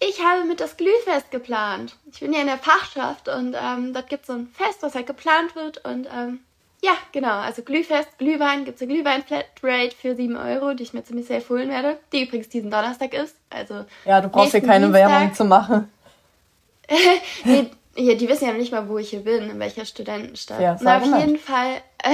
ich 0.00 0.22
habe 0.22 0.44
mit 0.44 0.60
das 0.60 0.76
Glühfest 0.76 1.30
geplant. 1.30 1.96
Ich 2.12 2.20
bin 2.20 2.32
ja 2.32 2.40
in 2.40 2.46
der 2.46 2.58
Fachschaft 2.58 3.28
und 3.28 3.56
ähm, 3.60 3.92
dort 3.92 4.08
gibt 4.08 4.22
es 4.22 4.26
so 4.28 4.34
ein 4.34 4.48
Fest, 4.48 4.82
was 4.82 4.94
halt 4.94 5.06
geplant 5.06 5.56
wird. 5.56 5.84
Und 5.84 6.06
ähm, 6.14 6.40
ja, 6.82 6.92
genau, 7.12 7.38
also 7.38 7.62
Glühfest, 7.62 8.18
Glühwein, 8.18 8.64
gibt 8.64 8.76
es 8.76 8.82
eine 8.82 8.92
Glühwein-Flatrate 8.92 9.96
für 9.96 10.14
7 10.14 10.36
Euro, 10.36 10.74
die 10.74 10.82
ich 10.82 10.92
mir 10.92 11.02
ziemlich 11.02 11.26
sehr 11.26 11.40
holen 11.48 11.70
werde, 11.70 11.98
die 12.12 12.24
übrigens 12.24 12.48
diesen 12.48 12.70
Donnerstag 12.70 13.14
ist. 13.14 13.34
Also 13.50 13.84
ja, 14.04 14.20
du 14.20 14.28
brauchst 14.28 14.52
hier 14.52 14.60
keine 14.60 14.86
Dienstag. 14.86 15.10
Werbung 15.10 15.34
zu 15.34 15.44
machen. 15.44 15.90
nee, 17.44 17.70
hier, 17.96 18.16
die 18.16 18.28
wissen 18.28 18.46
ja 18.46 18.52
nicht 18.52 18.72
mal, 18.72 18.88
wo 18.88 18.98
ich 18.98 19.10
hier 19.10 19.20
bin, 19.20 19.50
in 19.50 19.58
welcher 19.58 19.86
Studentenstadt. 19.86 20.60
Ja, 20.60 20.76
Na, 20.80 20.98
auf 20.98 21.04
jeden 21.04 21.38
Fall, 21.38 21.76
äh, 22.02 22.10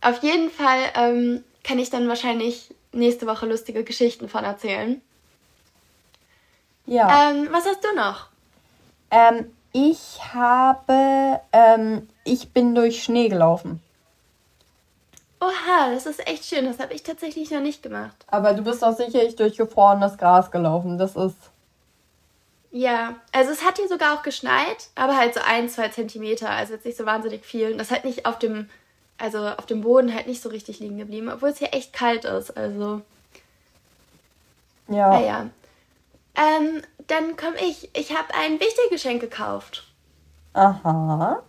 auf 0.00 0.22
jeden 0.22 0.50
Fall 0.50 0.78
ähm, 0.94 1.44
kann 1.64 1.78
ich 1.78 1.90
dann 1.90 2.08
wahrscheinlich 2.08 2.74
nächste 2.92 3.26
Woche 3.26 3.46
lustige 3.46 3.84
Geschichten 3.84 4.28
von 4.28 4.44
erzählen. 4.44 5.00
Ja. 6.86 7.30
Ähm, 7.30 7.48
was 7.50 7.66
hast 7.66 7.84
du 7.84 7.94
noch? 7.94 8.28
Ähm, 9.10 9.52
ich 9.72 10.20
habe, 10.32 11.40
ähm, 11.52 12.08
ich 12.24 12.52
bin 12.52 12.74
durch 12.74 13.02
Schnee 13.02 13.28
gelaufen. 13.28 13.80
Oha, 15.40 15.90
das 15.94 16.06
ist 16.06 16.26
echt 16.26 16.44
schön. 16.44 16.66
Das 16.66 16.78
habe 16.78 16.92
ich 16.92 17.02
tatsächlich 17.02 17.50
noch 17.50 17.60
nicht 17.60 17.82
gemacht. 17.82 18.16
Aber 18.26 18.52
du 18.52 18.62
bist 18.62 18.82
doch 18.82 18.94
sicherlich 18.94 19.36
durch 19.36 19.56
gefrorenes 19.56 20.18
Gras 20.18 20.50
gelaufen. 20.50 20.98
Das 20.98 21.16
ist. 21.16 21.36
Ja, 22.72 23.16
also 23.32 23.50
es 23.50 23.64
hat 23.64 23.78
hier 23.78 23.88
sogar 23.88 24.14
auch 24.14 24.22
geschneit, 24.22 24.90
aber 24.94 25.16
halt 25.16 25.34
so 25.34 25.40
ein, 25.44 25.68
zwei 25.68 25.88
Zentimeter, 25.88 26.50
also 26.50 26.74
jetzt 26.74 26.84
nicht 26.84 26.98
so 26.98 27.06
wahnsinnig 27.06 27.44
viel. 27.44 27.72
Und 27.72 27.78
das 27.78 27.90
halt 27.90 28.04
nicht 28.04 28.26
auf 28.26 28.38
dem, 28.38 28.68
also 29.20 29.46
auf 29.46 29.66
dem 29.66 29.82
Boden 29.82 30.14
halt 30.14 30.26
nicht 30.26 30.42
so 30.42 30.48
richtig 30.48 30.80
liegen 30.80 30.98
geblieben, 30.98 31.30
obwohl 31.30 31.50
es 31.50 31.58
hier 31.58 31.74
echt 31.74 31.92
kalt 31.92 32.24
ist, 32.24 32.56
also. 32.56 33.02
Ja. 34.88 35.10
Naja. 35.10 35.50
Ah, 36.34 36.56
ähm, 36.56 36.82
dann 37.06 37.36
komme 37.36 37.56
ich. 37.60 37.90
Ich 37.94 38.16
habe 38.16 38.34
ein 38.34 38.58
Wichtelgeschenk 38.60 39.20
gekauft. 39.20 39.84
Aha. 40.54 41.42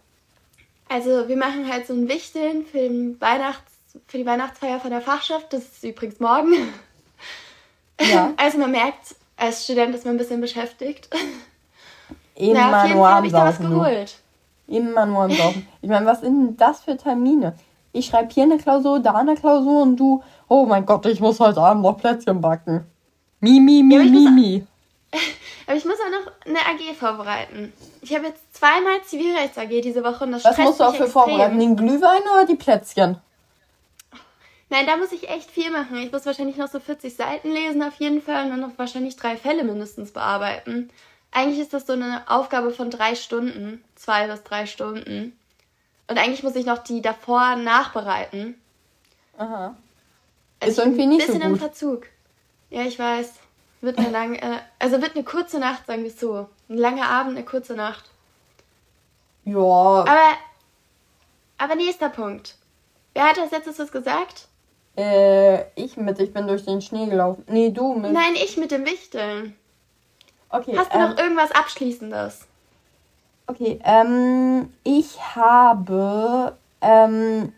Also 0.89 1.27
wir 1.27 1.37
machen 1.37 1.71
halt 1.71 1.87
so 1.87 1.93
ein 1.93 2.09
Wichteln 2.09 2.65
für, 2.65 2.89
Weihnachts, 3.21 3.71
für 4.07 4.17
die 4.17 4.25
Weihnachtsfeier 4.25 4.79
von 4.79 4.91
der 4.91 5.01
Fachschaft. 5.01 5.53
Das 5.53 5.63
ist 5.63 5.83
übrigens 5.83 6.19
morgen. 6.19 6.53
Ja. 7.99 8.33
Also 8.37 8.57
man 8.57 8.71
merkt, 8.71 9.15
als 9.37 9.63
Student 9.63 9.93
ist 9.95 10.05
man 10.05 10.15
ein 10.15 10.17
bisschen 10.17 10.41
beschäftigt. 10.41 11.07
Immer 12.35 12.53
Na, 12.53 12.81
auf 12.81 12.87
jeden 12.87 12.99
Fall 12.99 13.13
habe 13.13 13.27
ich 13.27 13.33
da 13.33 13.45
was 13.45 13.59
geholt. 13.59 14.15
Immer 14.71 15.05
nur 15.05 15.23
am 15.23 15.31
Saufen. 15.31 15.67
Ich 15.81 15.89
meine, 15.89 16.05
was 16.05 16.21
sind 16.21 16.47
denn 16.47 16.57
das 16.57 16.81
für 16.81 16.95
Termine? 16.95 17.53
Ich 17.91 18.05
schreibe 18.05 18.33
hier 18.33 18.43
eine 18.43 18.57
Klausur, 18.57 18.99
da 18.99 19.15
eine 19.15 19.35
Klausur 19.35 19.81
und 19.81 19.97
du, 19.97 20.23
oh 20.47 20.65
mein 20.65 20.85
Gott, 20.85 21.05
ich 21.07 21.19
muss 21.19 21.41
heute 21.41 21.61
Abend 21.61 21.83
noch 21.83 21.97
Plätzchen 21.97 22.39
backen. 22.39 22.85
Mi, 23.41 23.59
mi, 23.59 23.83
mi, 23.83 23.95
ja, 23.95 24.03
mi, 24.03 24.29
mi. 24.29 24.67
Aber 25.67 25.75
ich 25.75 25.83
muss 25.83 25.95
auch 25.95 26.09
noch 26.09 26.31
eine 26.45 26.59
AG 26.59 26.95
vorbereiten. 26.97 27.73
Ich 28.01 28.15
habe 28.15 28.27
jetzt 28.27 28.55
zweimal 28.55 29.01
Zivilrechts 29.03 29.57
AG 29.57 29.81
diese 29.81 30.03
Woche 30.03 30.23
und 30.23 30.31
das 30.31 30.45
Was 30.45 30.57
musst 30.57 30.79
du 30.79 30.85
auch 30.85 30.95
für 30.95 31.03
extrem. 31.03 31.11
vorbereiten? 31.11 31.59
Den 31.59 31.75
Glühwein 31.75 32.21
oder 32.33 32.45
die 32.45 32.55
Plätzchen? 32.55 33.17
Nein, 34.69 34.85
da 34.85 34.95
muss 34.95 35.11
ich 35.11 35.29
echt 35.29 35.51
viel 35.51 35.69
machen. 35.69 35.97
Ich 35.97 36.13
muss 36.13 36.25
wahrscheinlich 36.25 36.55
noch 36.55 36.69
so 36.69 36.79
40 36.79 37.13
Seiten 37.13 37.51
lesen 37.51 37.83
auf 37.83 37.95
jeden 37.99 38.21
Fall 38.21 38.45
und 38.45 38.51
dann 38.51 38.61
noch 38.61 38.77
wahrscheinlich 38.77 39.17
drei 39.17 39.35
Fälle 39.35 39.65
mindestens 39.65 40.11
bearbeiten. 40.11 40.89
Eigentlich 41.31 41.59
ist 41.59 41.73
das 41.73 41.87
so 41.87 41.93
eine 41.93 42.23
Aufgabe 42.27 42.71
von 42.71 42.91
drei 42.91 43.15
Stunden, 43.15 43.83
zwei 43.95 44.27
bis 44.27 44.43
drei 44.43 44.65
Stunden. 44.65 45.37
Und 46.07 46.17
eigentlich 46.17 46.43
muss 46.43 46.55
ich 46.55 46.65
noch 46.65 46.79
die 46.79 47.01
davor 47.01 47.55
nachbereiten. 47.55 48.59
Aha. 49.37 49.75
Also 50.59 50.81
ist 50.81 50.85
irgendwie 50.85 51.07
nicht 51.07 51.25
so 51.25 51.33
gut. 51.33 51.41
Ein 51.41 51.53
bisschen 51.53 51.53
im 51.53 51.59
Verzug. 51.59 52.07
Ja, 52.69 52.81
ich 52.81 52.99
weiß. 52.99 53.33
Wird 53.79 53.97
eine 53.97 54.09
lange, 54.09 54.41
äh, 54.41 54.59
also 54.77 55.01
wird 55.01 55.15
eine 55.15 55.23
kurze 55.23 55.57
Nacht, 55.59 55.87
sagen 55.87 56.03
wir 56.03 56.11
es 56.11 56.19
so. 56.19 56.47
Ein 56.69 56.77
langer 56.77 57.07
Abend, 57.07 57.37
eine 57.37 57.45
kurze 57.45 57.73
Nacht. 57.73 58.05
Ja. 59.45 59.57
Aber, 59.57 60.37
aber 61.57 61.75
nächster 61.75 62.09
Punkt. 62.09 62.55
Wer 63.13 63.29
hat 63.29 63.39
als 63.39 63.51
letztes 63.51 63.79
was 63.79 63.91
gesagt? 63.91 64.47
Äh, 64.97 65.63
ich 65.75 65.97
mit, 65.97 66.19
ich 66.19 66.33
bin 66.33 66.47
durch 66.47 66.65
den 66.65 66.81
Schnee 66.81 67.07
gelaufen. 67.07 67.43
Nee, 67.47 67.71
du 67.71 67.93
mit. 67.93 68.11
Nein, 68.11 68.35
ich 68.35 68.57
mit 68.57 68.71
dem 68.71 68.85
Wichteln. 68.85 69.55
Okay. 70.51 70.77
Hast 70.77 70.93
du 70.93 70.97
ähm, 70.97 71.09
noch 71.09 71.17
irgendwas 71.17 71.51
Abschließendes? 71.51 72.47
Okay, 73.47 73.79
ähm, 73.83 74.71
ich 74.83 75.19
habe, 75.35 76.57
ähm, 76.81 77.53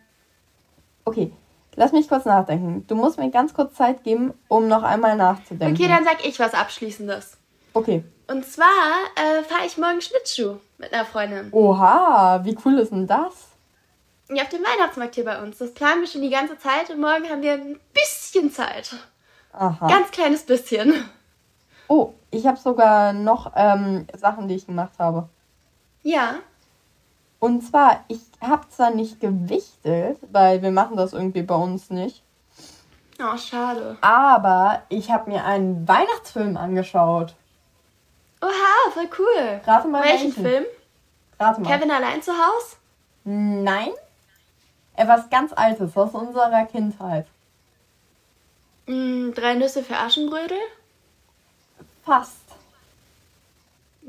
okay, 1.05 1.31
Lass 1.75 1.91
mich 1.91 2.07
kurz 2.07 2.25
nachdenken. 2.25 2.85
Du 2.87 2.95
musst 2.95 3.17
mir 3.17 3.29
ganz 3.31 3.53
kurz 3.53 3.73
Zeit 3.73 4.03
geben, 4.03 4.33
um 4.47 4.67
noch 4.67 4.83
einmal 4.83 5.15
nachzudenken. 5.15 5.75
Okay, 5.75 5.87
dann 5.87 6.03
sag 6.03 6.25
ich 6.25 6.39
was 6.39 6.53
Abschließendes. 6.53 7.37
Okay. 7.73 8.03
Und 8.27 8.45
zwar 8.45 8.67
äh, 9.15 9.43
fahre 9.43 9.65
ich 9.65 9.77
morgen 9.77 10.01
Schlittschuh 10.01 10.57
mit 10.77 10.93
einer 10.93 11.05
Freundin. 11.05 11.49
Oha, 11.51 12.41
wie 12.43 12.57
cool 12.63 12.79
ist 12.79 12.91
denn 12.91 13.07
das? 13.07 13.33
Ja, 14.29 14.43
auf 14.43 14.49
dem 14.49 14.63
Weihnachtsmarkt 14.63 15.15
hier 15.15 15.25
bei 15.25 15.41
uns. 15.41 15.57
Das 15.57 15.73
planen 15.73 16.01
wir 16.01 16.07
schon 16.07 16.21
die 16.21 16.29
ganze 16.29 16.57
Zeit 16.57 16.89
und 16.89 17.01
morgen 17.01 17.29
haben 17.29 17.41
wir 17.41 17.53
ein 17.53 17.79
bisschen 17.93 18.51
Zeit. 18.51 18.95
Aha. 19.51 19.87
Ganz 19.87 20.11
kleines 20.11 20.43
bisschen. 20.43 21.09
Oh, 21.87 22.13
ich 22.31 22.47
habe 22.47 22.57
sogar 22.57 23.13
noch 23.13 23.51
ähm, 23.55 24.07
Sachen, 24.15 24.47
die 24.47 24.55
ich 24.55 24.65
gemacht 24.65 24.93
habe. 24.99 25.29
Ja. 26.01 26.35
Und 27.39 27.61
zwar, 27.61 28.03
ich 28.07 28.21
habe 28.41 28.67
zwar 28.69 28.91
nicht 28.91 29.19
gewichtet, 29.19 30.17
weil 30.31 30.61
wir 30.61 30.71
machen 30.71 30.97
das 30.97 31.13
irgendwie 31.13 31.43
bei 31.43 31.55
uns 31.55 31.89
nicht. 31.89 32.23
Oh, 33.19 33.37
schade. 33.37 33.97
Aber 34.01 34.83
ich 34.89 35.11
habe 35.11 35.29
mir 35.29 35.45
einen 35.45 35.87
Weihnachtsfilm 35.87 36.57
angeschaut. 36.57 37.35
Oha, 38.41 38.91
voll 38.91 39.09
cool. 39.19 39.61
Rate 39.65 39.87
mal 39.87 40.03
welchen, 40.03 40.35
welchen 40.35 40.43
Film? 40.43 40.65
Rate 41.39 41.61
mal. 41.61 41.67
Kevin 41.69 41.91
allein 41.91 42.21
zu 42.21 42.31
Hause? 42.31 42.77
Nein. 43.23 43.91
Etwas 44.95 45.29
ganz 45.29 45.53
Altes 45.53 45.95
aus 45.95 46.13
unserer 46.13 46.65
Kindheit. 46.65 47.27
Mm, 48.85 49.31
drei 49.31 49.55
Nüsse 49.55 49.83
für 49.83 49.97
Aschenbrödel? 49.97 50.57
Fast. 52.03 52.37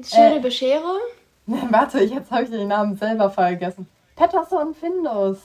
Schöne 0.02 0.36
äh, 0.36 0.40
Bescherung? 0.40 1.00
Warte, 1.46 2.00
jetzt 2.00 2.30
habe 2.30 2.44
ich 2.44 2.50
den 2.50 2.68
Namen 2.68 2.96
selber 2.96 3.30
vergessen. 3.30 3.88
Patterson 4.16 4.74
Findus. 4.74 5.38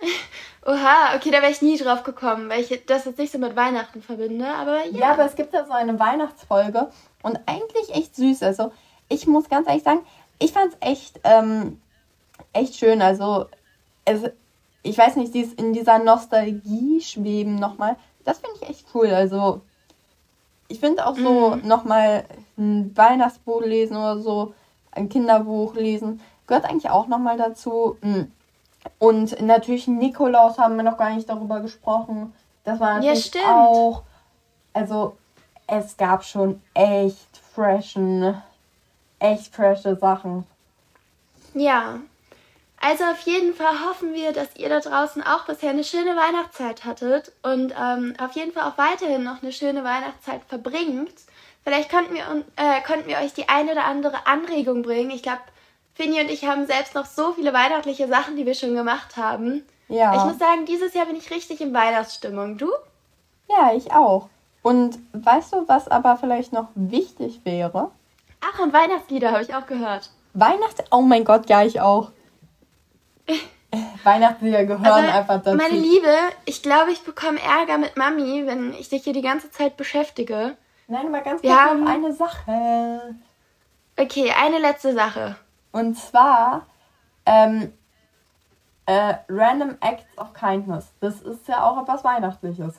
Oha, 0.66 1.16
okay, 1.16 1.30
da 1.30 1.40
wäre 1.40 1.50
ich 1.50 1.62
nie 1.62 1.78
drauf 1.78 2.02
gekommen, 2.02 2.48
weil 2.48 2.60
ich 2.60 2.84
das 2.86 3.04
jetzt 3.04 3.18
nicht 3.18 3.32
so 3.32 3.38
mit 3.38 3.56
Weihnachten 3.56 4.02
verbinde, 4.02 4.46
aber 4.46 4.84
ja. 4.86 4.98
Ja, 4.98 5.12
aber 5.12 5.24
es 5.24 5.34
gibt 5.34 5.54
ja 5.54 5.64
so 5.64 5.72
eine 5.72 5.98
Weihnachtsfolge 5.98 6.90
und 7.22 7.38
eigentlich 7.46 7.94
echt 7.94 8.14
süß. 8.16 8.42
Also, 8.42 8.72
ich 9.08 9.26
muss 9.26 9.48
ganz 9.48 9.66
ehrlich 9.66 9.82
sagen, 9.82 10.04
ich 10.38 10.52
fand 10.52 10.72
es 10.72 10.78
echt, 10.80 11.20
ähm, 11.24 11.80
echt 12.52 12.76
schön. 12.76 13.02
Also, 13.02 13.46
es, 14.04 14.22
ich 14.82 14.98
weiß 14.98 15.16
nicht, 15.16 15.34
dies, 15.34 15.52
in 15.54 15.72
dieser 15.72 15.98
Nostalgie 15.98 17.00
schweben 17.00 17.56
nochmal, 17.56 17.96
das 18.24 18.38
finde 18.38 18.56
ich 18.60 18.68
echt 18.68 18.86
cool. 18.94 19.08
Also, 19.08 19.62
ich 20.68 20.80
finde 20.80 21.06
auch 21.06 21.16
so 21.16 21.56
mhm. 21.56 21.66
nochmal 21.66 22.24
ein 22.56 22.96
Weihnachtsbuch 22.96 23.62
lesen 23.62 23.96
oder 23.96 24.18
so 24.18 24.54
ein 24.92 25.08
Kinderbuch 25.08 25.74
lesen, 25.74 26.20
gehört 26.46 26.64
eigentlich 26.64 26.90
auch 26.90 27.06
nochmal 27.06 27.36
dazu. 27.36 27.96
Hm. 28.02 28.30
Und 28.98 29.40
natürlich 29.42 29.86
Nikolaus 29.86 30.58
haben 30.58 30.76
wir 30.76 30.82
noch 30.82 30.96
gar 30.96 31.10
nicht 31.14 31.28
darüber 31.28 31.60
gesprochen. 31.60 32.32
Das 32.64 32.80
war 32.80 32.94
natürlich 32.94 33.34
ja, 33.34 33.64
auch. 33.64 34.02
Also 34.72 35.16
es 35.66 35.96
gab 35.96 36.24
schon 36.24 36.62
echt 36.74 37.36
freshen, 37.54 38.40
echt 39.18 39.54
frische 39.54 39.96
Sachen. 39.96 40.46
Ja. 41.54 42.00
Also 42.80 43.04
auf 43.04 43.20
jeden 43.20 43.54
Fall 43.54 43.88
hoffen 43.88 44.14
wir, 44.14 44.32
dass 44.32 44.54
ihr 44.56 44.68
da 44.68 44.80
draußen 44.80 45.22
auch 45.22 45.46
bisher 45.46 45.70
eine 45.70 45.84
schöne 45.84 46.14
Weihnachtszeit 46.14 46.84
hattet 46.84 47.32
und 47.42 47.74
ähm, 47.78 48.14
auf 48.20 48.32
jeden 48.32 48.52
Fall 48.52 48.70
auch 48.70 48.78
weiterhin 48.78 49.24
noch 49.24 49.42
eine 49.42 49.52
schöne 49.52 49.82
Weihnachtszeit 49.82 50.42
verbringt. 50.48 51.14
Vielleicht 51.64 51.90
konnten 51.90 52.14
wir, 52.14 52.22
äh, 52.56 52.80
konnten 52.86 53.08
wir 53.08 53.18
euch 53.18 53.34
die 53.34 53.48
eine 53.48 53.72
oder 53.72 53.84
andere 53.84 54.26
Anregung 54.26 54.82
bringen. 54.82 55.10
Ich 55.10 55.22
glaube, 55.22 55.40
Finny 55.94 56.20
und 56.20 56.30
ich 56.30 56.46
haben 56.46 56.66
selbst 56.66 56.94
noch 56.94 57.06
so 57.06 57.32
viele 57.32 57.52
weihnachtliche 57.52 58.06
Sachen, 58.06 58.36
die 58.36 58.46
wir 58.46 58.54
schon 58.54 58.74
gemacht 58.74 59.16
haben. 59.16 59.64
Ja. 59.88 60.14
Ich 60.14 60.24
muss 60.24 60.38
sagen, 60.38 60.64
dieses 60.64 60.94
Jahr 60.94 61.06
bin 61.06 61.16
ich 61.16 61.30
richtig 61.32 61.60
in 61.60 61.74
Weihnachtsstimmung. 61.74 62.58
Du? 62.58 62.70
Ja, 63.48 63.72
ich 63.74 63.92
auch. 63.92 64.28
Und 64.62 64.98
weißt 65.12 65.54
du, 65.54 65.66
was 65.66 65.88
aber 65.88 66.16
vielleicht 66.16 66.52
noch 66.52 66.68
wichtig 66.74 67.40
wäre? 67.44 67.90
Ach, 68.40 68.60
und 68.60 68.72
Weihnachtslieder 68.72 69.32
habe 69.32 69.42
ich 69.42 69.54
auch 69.54 69.66
gehört. 69.66 70.10
Weihnachts... 70.34 70.84
Oh 70.92 71.00
mein 71.00 71.24
Gott, 71.24 71.48
ja, 71.48 71.64
ich 71.64 71.80
auch. 71.80 72.12
Weihnachtslieder 74.04 74.64
gehören 74.64 74.86
aber 74.86 75.14
einfach 75.14 75.42
dazu. 75.42 75.56
Meine 75.56 75.74
Liebe, 75.74 76.14
ich 76.46 76.62
glaube, 76.62 76.90
ich 76.92 77.02
bekomme 77.02 77.38
Ärger 77.40 77.78
mit 77.78 77.96
Mami, 77.96 78.46
wenn 78.46 78.72
ich 78.74 78.88
dich 78.88 79.04
hier 79.04 79.12
die 79.12 79.22
ganze 79.22 79.50
Zeit 79.50 79.76
beschäftige. 79.76 80.56
Nein, 80.86 81.10
mal 81.10 81.22
ganz 81.22 81.42
kurz 81.42 81.52
haben... 81.52 81.82
auf 81.82 81.88
eine 81.88 82.12
Sache. 82.12 83.14
Okay, 83.98 84.32
eine 84.32 84.58
letzte 84.58 84.94
Sache. 84.94 85.36
Und 85.72 85.96
zwar 85.96 86.66
ähm, 87.26 87.72
äh, 88.86 89.14
Random 89.28 89.76
Acts 89.80 90.06
of 90.16 90.32
Kindness. 90.32 90.86
Das 91.00 91.20
ist 91.20 91.46
ja 91.46 91.62
auch 91.64 91.82
etwas 91.82 92.04
Weihnachtliches. 92.04 92.74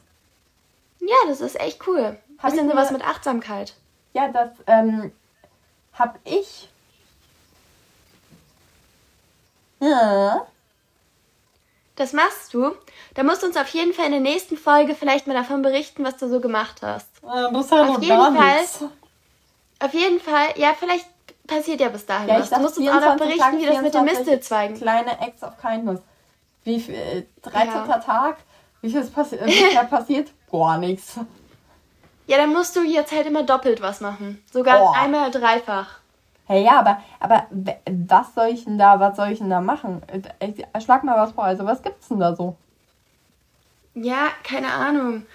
Ja, 1.02 1.16
das 1.28 1.42
ist 1.42 1.60
echt 1.60 1.88
cool. 1.88 2.18
Hab 2.40 2.52
Bisschen 2.52 2.70
sowas 2.70 2.92
mit 2.92 3.08
Achtsamkeit. 3.08 3.76
Ja, 4.14 4.30
das 4.30 4.50
ähm, 4.66 5.12
hab 5.94 6.18
ich. 6.24 6.69
Ja. 9.80 10.46
Das 11.96 12.14
machst 12.14 12.54
du. 12.54 12.72
Da 13.14 13.24
musst 13.24 13.44
du 13.44 13.48
uns 13.48 13.58
auf 13.58 13.68
jeden 13.70 13.94
Fall 13.94 14.06
in 14.06 14.12
der 14.12 14.22
nächsten 14.22 14.58
Folge 14.58 14.96
vielleicht 14.96 15.28
mal 15.28 15.34
davon 15.34 15.62
berichten, 15.62 16.04
was 16.06 16.16
du 16.18 16.30
so 16.30 16.40
gemacht 16.40 16.78
hast. 16.82 17.10
Äh, 17.24 17.52
das 17.52 17.72
halt 17.72 17.90
auf 17.90 18.02
jeden 18.02 18.36
Fall. 18.36 18.90
Auf 19.82 19.94
jeden 19.94 20.20
Fall, 20.20 20.48
ja, 20.56 20.74
vielleicht 20.78 21.08
passiert 21.48 21.82
ja 21.82 21.90
bis 21.90 22.06
dahin 22.06 22.30
ja, 22.30 22.40
was. 22.40 22.50
Du 22.50 22.60
musst 22.60 22.78
uns 22.78 22.88
auch 22.88 23.02
noch 23.02 23.18
berichten, 23.18 23.40
Tag, 23.40 23.58
wie 23.58 23.66
das 23.66 23.82
mit 23.82 23.94
den 23.94 24.06
Mistelzweigen. 24.06 24.78
Kleine 24.78 25.20
Acts 25.20 25.44
of 25.44 25.58
Kindness. 25.58 26.00
Wie 26.64 26.80
viel, 26.80 26.96
äh, 26.96 27.24
13. 27.42 27.68
Ja. 27.68 27.98
Tag, 28.00 28.38
wie 28.82 28.90
viel 28.90 29.02
ist 29.02 29.14
passi 29.14 29.36
äh, 29.36 29.86
passiert? 29.90 30.30
Gar 30.52 30.78
nichts. 30.78 31.20
Ja, 32.28 32.38
dann 32.38 32.54
musst 32.54 32.76
du 32.76 32.84
jetzt 32.84 33.12
halt 33.12 33.26
immer 33.26 33.44
doppelt 33.44 33.82
was 33.82 34.02
machen. 34.02 34.44
Sogar 34.52 34.84
oh. 34.84 34.94
einmal 34.96 35.32
dreifach. 35.32 36.00
Hey, 36.52 36.64
ja, 36.64 36.80
aber, 36.80 37.00
aber 37.20 37.46
was 38.08 38.34
soll 38.34 38.48
ich 38.48 38.64
denn 38.64 38.80
da, 38.80 39.00
was 39.00 39.16
soll 39.18 39.30
ich 39.30 39.38
denn 39.38 39.52
da 39.52 39.62
machen? 39.62 40.02
Ich, 40.40 40.84
schlag 40.84 41.04
mal 41.04 41.16
was 41.16 41.34
vor. 41.34 41.44
Also, 41.44 41.64
was 41.64 41.84
gibt's 41.84 42.08
denn 42.08 42.20
da 42.20 42.36
so? 42.36 42.56
Ja, 43.94 44.30
keine 44.44 44.72
Ahnung. 44.74 45.28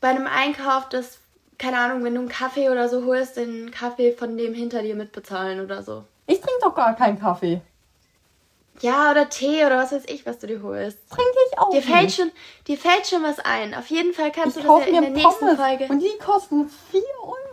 Bei 0.00 0.08
einem 0.08 0.26
Einkauf, 0.26 0.88
das, 0.88 1.18
keine 1.56 1.78
Ahnung, 1.78 2.02
wenn 2.02 2.16
du 2.16 2.20
einen 2.20 2.28
Kaffee 2.28 2.68
oder 2.68 2.88
so 2.88 3.04
holst, 3.04 3.36
den 3.36 3.70
Kaffee 3.70 4.10
von 4.10 4.36
dem 4.36 4.54
hinter 4.54 4.82
dir 4.82 4.96
mitbezahlen 4.96 5.60
oder 5.60 5.84
so. 5.84 6.02
Ich 6.26 6.40
trinke 6.40 6.60
doch 6.62 6.74
gar 6.74 6.96
keinen 6.96 7.20
Kaffee. 7.20 7.60
Ja, 8.80 9.12
oder 9.12 9.28
Tee 9.28 9.64
oder 9.64 9.78
was 9.78 9.92
weiß 9.92 10.06
ich, 10.06 10.26
was 10.26 10.40
du 10.40 10.48
dir 10.48 10.64
holst. 10.64 10.98
Trinke 11.10 11.38
ich 11.48 11.58
auch. 11.60 11.70
Dir 11.70 11.82
fällt, 11.82 12.10
schon, 12.10 12.32
dir 12.66 12.76
fällt 12.76 13.06
schon 13.06 13.22
was 13.22 13.38
ein. 13.38 13.72
Auf 13.72 13.86
jeden 13.86 14.14
Fall 14.14 14.32
kannst 14.32 14.56
ich 14.56 14.64
du 14.64 14.68
das 14.68 14.80
ja 14.80 14.86
in 14.96 15.00
der 15.00 15.10
nächsten 15.10 15.38
Pommes 15.38 15.60
Folge. 15.60 15.86
Und 15.88 16.00
die 16.00 16.18
kosten 16.18 16.68
4 16.90 17.00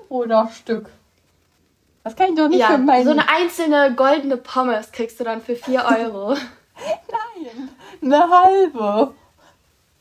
Euro 0.09 0.25
das 0.25 0.57
Stück. 0.57 0.89
Das 2.03 2.15
kann 2.15 2.29
ich 2.29 2.35
doch 2.35 2.47
nicht 2.47 2.59
ja, 2.59 2.67
für 2.67 2.77
meinen. 2.77 3.05
So 3.05 3.11
eine 3.11 3.27
einzelne 3.29 3.93
goldene 3.95 4.37
Pommes 4.37 4.91
kriegst 4.91 5.19
du 5.19 5.23
dann 5.23 5.41
für 5.41 5.55
4 5.55 5.83
Euro. 5.99 6.33
Nein, 6.33 7.69
eine 8.01 8.29
halbe. 8.29 9.13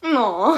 No. 0.02 0.56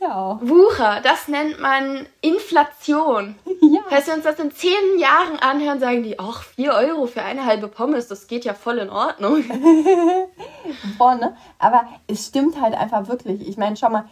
Ja. 0.00 0.38
Wucher, 0.40 1.00
das 1.02 1.28
nennt 1.28 1.60
man 1.60 2.06
Inflation. 2.22 3.34
Ja. 3.60 3.80
Falls 3.90 4.06
wir 4.06 4.14
uns 4.14 4.24
das 4.24 4.38
in 4.38 4.50
zehn 4.50 4.98
Jahren 4.98 5.38
anhören, 5.40 5.78
sagen 5.78 6.02
die, 6.02 6.18
ach, 6.18 6.42
4 6.42 6.72
Euro 6.72 7.06
für 7.06 7.22
eine 7.22 7.44
halbe 7.44 7.68
Pommes, 7.68 8.08
das 8.08 8.26
geht 8.26 8.46
ja 8.46 8.54
voll 8.54 8.78
in 8.78 8.88
Ordnung. 8.88 9.44
Boah, 10.98 11.16
ne? 11.16 11.36
Aber 11.58 11.84
es 12.06 12.26
stimmt 12.28 12.58
halt 12.58 12.74
einfach 12.74 13.08
wirklich. 13.08 13.46
Ich 13.46 13.58
meine, 13.58 13.76
schau 13.76 13.90
mal, 13.90 14.08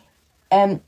ähm, 0.50 0.80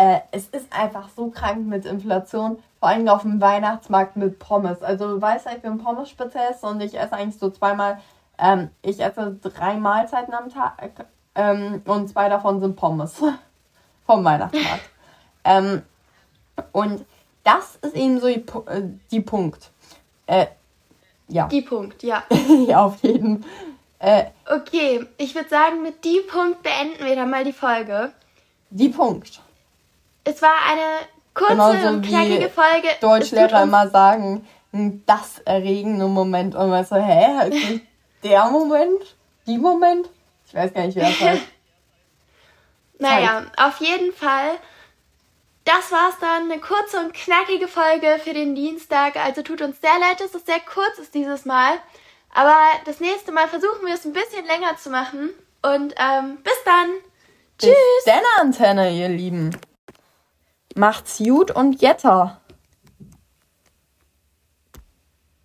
äh, 0.00 0.20
es 0.30 0.48
ist 0.48 0.72
einfach 0.72 1.10
so 1.14 1.28
krank 1.28 1.66
mit 1.66 1.84
Inflation, 1.84 2.58
vor 2.78 2.88
allem 2.88 3.06
auf 3.08 3.20
dem 3.20 3.38
Weihnachtsmarkt 3.38 4.16
mit 4.16 4.38
Pommes. 4.38 4.82
Also 4.82 5.14
du 5.14 5.20
weißt, 5.20 5.46
ich 5.54 5.60
bin 5.60 5.76
Pommes-Spezialist 5.76 6.64
und 6.64 6.80
ich 6.80 6.98
esse 6.98 7.12
eigentlich 7.12 7.38
so 7.38 7.50
zweimal, 7.50 8.00
ähm, 8.38 8.70
ich 8.80 8.98
esse 8.98 9.36
drei 9.42 9.74
Mahlzeiten 9.74 10.32
am 10.32 10.48
Tag 10.48 11.06
ähm, 11.34 11.82
und 11.84 12.08
zwei 12.08 12.30
davon 12.30 12.60
sind 12.60 12.76
Pommes 12.76 13.22
vom 14.06 14.24
Weihnachtsmarkt. 14.24 14.88
ähm, 15.44 15.82
und 16.72 17.04
das 17.44 17.76
ist 17.82 17.94
eben 17.94 18.20
so 18.20 18.28
die, 18.28 18.46
äh, 18.68 18.82
die 19.10 19.20
Punkt. 19.20 19.70
Äh, 20.26 20.46
ja. 21.28 21.46
Die 21.48 21.60
Punkt, 21.60 22.02
ja. 22.02 22.22
ja, 22.66 22.84
auf 22.86 23.02
jeden 23.02 23.44
äh, 23.98 24.24
Okay, 24.50 25.04
ich 25.18 25.34
würde 25.34 25.50
sagen, 25.50 25.82
mit 25.82 26.02
die 26.06 26.22
Punkt 26.26 26.62
beenden 26.62 27.04
wir 27.04 27.16
dann 27.16 27.28
mal 27.28 27.44
die 27.44 27.52
Folge. 27.52 28.12
Die 28.70 28.88
Punkt. 28.88 29.42
Es 30.24 30.42
war 30.42 30.54
eine 30.68 31.06
kurze 31.34 31.52
Genauso 31.52 31.88
und 31.88 32.06
knackige 32.06 32.50
Folge. 32.50 32.88
Deutschlehrer 33.00 33.62
immer 33.62 33.88
sagen, 33.88 34.46
das 34.72 35.40
erregende 35.44 36.06
Moment. 36.06 36.54
Und 36.54 36.70
man 36.70 36.84
so, 36.84 36.96
hä, 36.96 37.48
nicht 37.48 37.82
der 38.22 38.44
Moment? 38.46 39.16
Die 39.46 39.58
Moment? 39.58 40.08
Ich 40.46 40.54
weiß 40.54 40.72
gar 40.74 40.86
nicht, 40.86 40.96
wer 40.96 41.08
das 41.08 41.20
heißt. 41.20 41.42
Naja, 43.02 43.46
auf 43.56 43.80
jeden 43.80 44.12
Fall. 44.12 44.58
Das 45.64 45.90
war's 45.90 46.18
dann. 46.20 46.50
Eine 46.50 46.60
kurze 46.60 46.98
und 46.98 47.14
knackige 47.14 47.66
Folge 47.66 48.20
für 48.22 48.34
den 48.34 48.54
Dienstag. 48.54 49.16
Also 49.16 49.40
tut 49.40 49.62
uns 49.62 49.80
sehr 49.80 49.98
leid, 49.98 50.20
dass 50.20 50.34
es 50.34 50.44
sehr 50.44 50.60
kurz 50.60 50.98
ist 50.98 51.14
dieses 51.14 51.46
Mal. 51.46 51.78
Aber 52.34 52.58
das 52.84 53.00
nächste 53.00 53.32
Mal 53.32 53.48
versuchen 53.48 53.86
wir 53.86 53.94
es 53.94 54.04
ein 54.04 54.12
bisschen 54.12 54.44
länger 54.44 54.76
zu 54.76 54.90
machen. 54.90 55.30
Und 55.62 55.94
ähm, 55.96 56.42
bis 56.42 56.62
dann. 56.66 56.90
Bis 57.56 57.70
Tschüss. 57.70 58.04
Bis 58.04 58.14
Antenne, 58.38 58.90
ihr 58.90 59.08
Lieben. 59.08 59.56
Macht's 60.80 61.18
gut 61.18 61.50
und 61.50 61.82
Jetter. 61.82 62.38